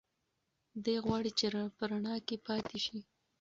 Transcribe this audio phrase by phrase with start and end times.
[0.83, 1.45] دی غواړي چې
[1.77, 2.99] په رڼا کې پاتې شي.